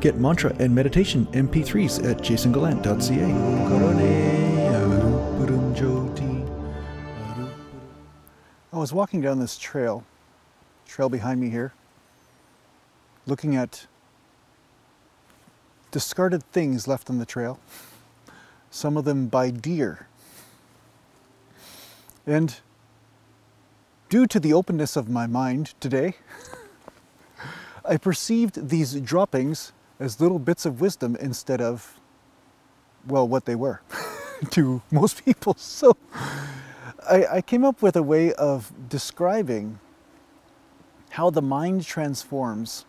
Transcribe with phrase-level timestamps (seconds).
[0.00, 3.50] Get mantra and meditation MP3s at jasongallant.ca.
[8.72, 10.06] I was walking down this trail,
[10.86, 11.74] trail behind me here,
[13.26, 13.86] looking at
[15.90, 17.60] discarded things left on the trail,
[18.70, 20.06] some of them by deer.
[22.26, 22.58] And
[24.08, 26.14] due to the openness of my mind today,
[27.84, 32.00] I perceived these droppings as little bits of wisdom instead of,
[33.06, 33.82] well, what they were
[34.50, 35.56] to most people.
[35.60, 35.96] So
[37.08, 39.78] I, I, came up with a way of describing
[41.10, 42.84] how the mind transforms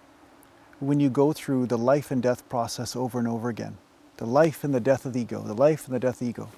[0.80, 3.78] when you go through the life and death process over and over again.
[4.18, 6.28] The life and the death of the ego, the life and the death of the
[6.28, 6.50] ego.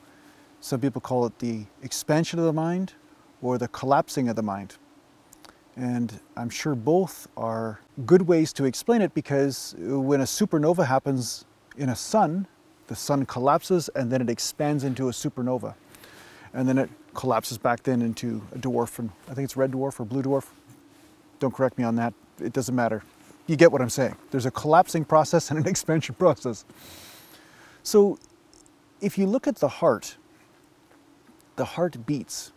[0.59, 2.93] Some people call it the expansion of the mind
[3.41, 4.76] or the collapsing of the mind.
[5.76, 11.46] And I'm sure both are good ways to explain it because when a supernova happens
[11.77, 12.48] in a sun,
[12.88, 15.74] the sun collapses and then it expands into a supernova.
[16.54, 19.99] And then it collapses back then into a dwarf, and I think it's red dwarf
[19.99, 20.46] or blue dwarf.
[21.40, 23.04] Don't correct me on that, it doesn't matter.
[23.48, 24.15] You get what I'm saying.
[24.32, 26.65] There's a collapsing process and an expansion process.
[27.82, 28.18] So
[29.02, 30.18] if you look at the heart,
[31.55, 32.52] the heart beats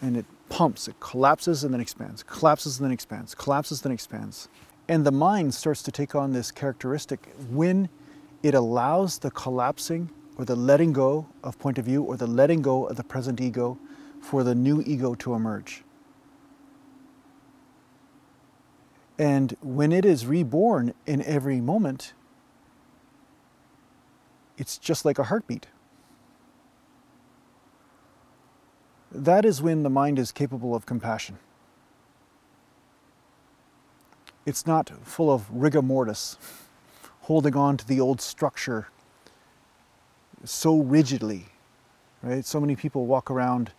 [0.00, 3.92] and it pumps, it collapses and then expands, collapses and then expands, collapses and then
[3.92, 4.48] expands.
[4.88, 7.88] And the mind starts to take on this characteristic when
[8.42, 12.60] it allows the collapsing or the letting go of point of view or the letting
[12.60, 13.78] go of the present ego
[14.20, 15.82] for the new ego to emerge.
[19.18, 22.14] And when it is reborn in every moment,
[24.58, 25.68] it's just like a heartbeat.
[29.14, 31.38] That is when the mind is capable of compassion.
[34.44, 36.36] It's not full of rigor mortis,
[37.22, 38.88] holding on to the old structure
[40.44, 41.46] so rigidly,
[42.22, 42.44] right?
[42.44, 43.72] So many people walk around,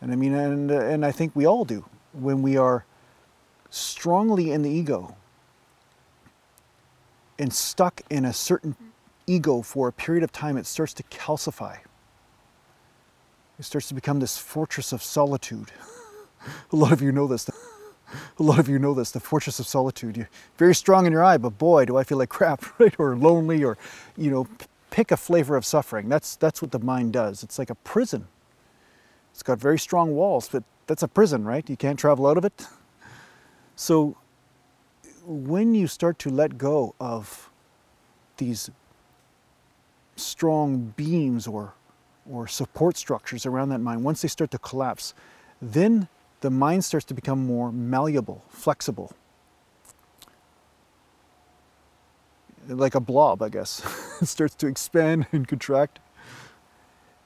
[0.00, 2.84] and I mean, and, and I think we all do, when we are
[3.70, 5.14] strongly in the ego
[7.38, 8.74] and stuck in a certain
[9.26, 11.78] ego for a period of time, it starts to calcify
[13.58, 15.70] it starts to become this fortress of solitude.
[16.72, 17.48] a lot of you know this.
[18.38, 20.16] A lot of you know this, the fortress of solitude.
[20.16, 22.94] You're very strong in your eye, but boy, do I feel like crap, right?
[22.98, 23.76] Or lonely, or,
[24.16, 24.46] you know,
[24.90, 26.08] pick a flavor of suffering.
[26.08, 27.42] That's, that's what the mind does.
[27.42, 28.28] It's like a prison.
[29.32, 31.68] It's got very strong walls, but that's a prison, right?
[31.68, 32.66] You can't travel out of it.
[33.74, 34.16] So
[35.26, 37.50] when you start to let go of
[38.36, 38.70] these
[40.16, 41.74] strong beams or
[42.30, 45.14] or support structures around that mind, once they start to collapse,
[45.60, 46.08] then
[46.40, 49.12] the mind starts to become more malleable, flexible.
[52.68, 53.82] Like a blob, I guess.
[54.22, 56.00] it starts to expand and contract.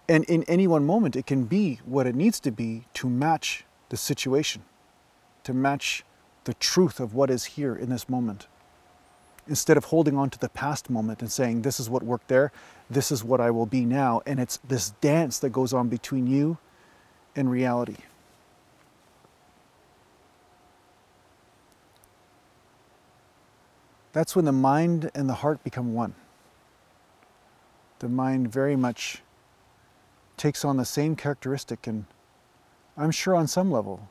[0.09, 3.65] And in any one moment, it can be what it needs to be to match
[3.91, 4.63] the situation,
[5.45, 6.05] to match
[6.45, 8.47] the truth of what is here in this moment
[9.49, 12.53] instead of holding on to the past moment and saying, This is what worked there,
[12.89, 14.23] this is what I will be now.
[14.27, 16.59] And it's this dance that goes on between you
[17.35, 17.97] and reality.
[24.13, 26.15] That's when the mind and the heart become one.
[28.01, 29.23] The mind very much
[30.37, 32.07] takes on the same characteristic, and
[32.97, 34.09] I'm sure on some level,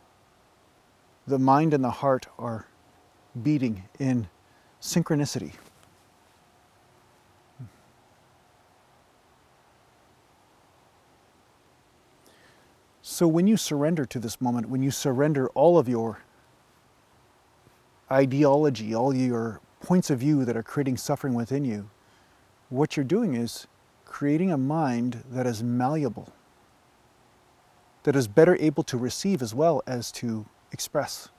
[1.26, 2.68] the mind and the heart are
[3.42, 4.28] beating in
[4.82, 5.54] synchronicity.
[13.02, 16.20] So, when you surrender to this moment, when you surrender all of your
[18.12, 21.90] ideology, all your points of view that are creating suffering within you,
[22.70, 23.66] what you're doing is
[24.06, 26.34] creating a mind that is malleable,
[28.04, 31.30] that is better able to receive as well as to express.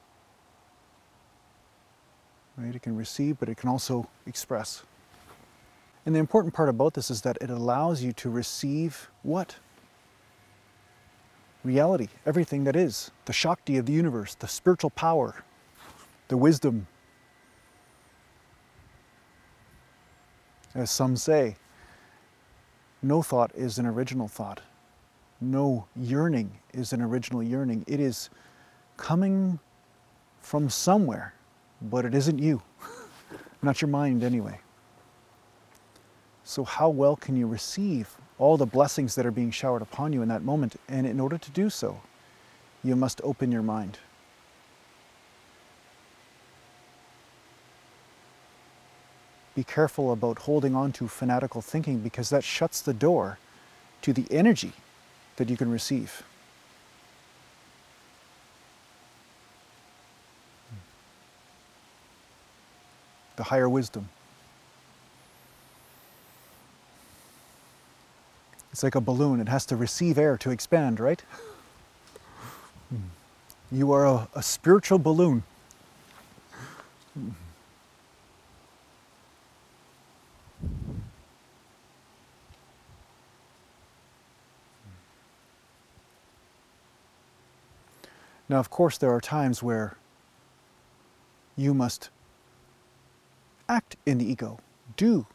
[2.58, 2.74] Right?
[2.74, 4.82] It can receive, but it can also express.
[6.04, 9.56] And the important part about this is that it allows you to receive what?
[11.64, 15.44] Reality, everything that is, the Shakti of the universe, the spiritual power,
[16.28, 16.88] the wisdom.
[20.74, 21.56] As some say,
[23.02, 24.62] no thought is an original thought.
[25.40, 27.84] No yearning is an original yearning.
[27.86, 28.30] It is
[28.96, 29.60] coming
[30.40, 31.34] from somewhere
[31.80, 32.62] but it isn't you,
[33.62, 34.60] not your mind anyway.
[36.44, 40.22] So, how well can you receive all the blessings that are being showered upon you
[40.22, 40.76] in that moment?
[40.88, 42.00] And in order to do so,
[42.82, 43.98] you must open your mind.
[49.58, 53.40] be careful about holding on to fanatical thinking because that shuts the door
[54.00, 54.70] to the energy
[55.34, 56.22] that you can receive.
[63.38, 64.08] The higher wisdom.
[68.72, 71.22] It's like a balloon, it has to receive air to expand, right?
[73.70, 75.44] You are a, a spiritual balloon.
[88.48, 89.96] Now, of course, there are times where
[91.56, 92.10] you must
[93.68, 94.58] act in the ego,
[94.96, 95.26] do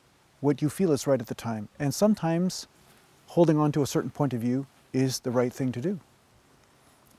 [0.41, 1.69] what you feel is right at the time.
[1.79, 2.67] And sometimes
[3.27, 5.99] holding on to a certain point of view is the right thing to do.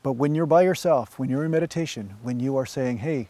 [0.02, 3.28] But when you're by yourself, when you're in meditation, when you are saying, hey,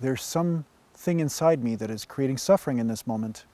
[0.00, 3.44] there's something inside me that is creating suffering in this moment,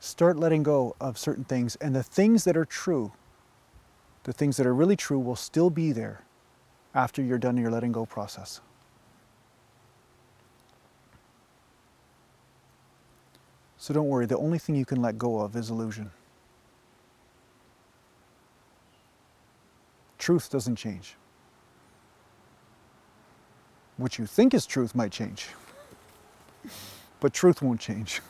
[0.00, 1.76] start letting go of certain things.
[1.76, 3.12] And the things that are true,
[4.24, 6.22] the things that are really true, will still be there
[6.94, 8.60] after you're done your letting go process.
[13.80, 16.10] So don't worry, the only thing you can let go of is illusion.
[20.18, 21.16] Truth doesn't change.
[23.96, 25.48] What you think is truth might change,
[27.20, 28.20] but truth won't change.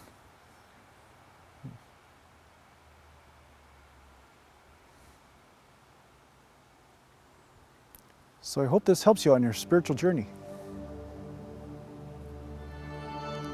[8.40, 10.28] So I hope this helps you on your spiritual journey.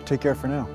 [0.05, 0.69] Take care for now.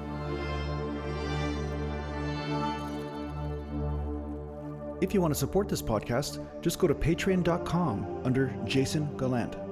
[5.02, 9.71] If you want to support this podcast, just go to patreon.com under Jason Gallant.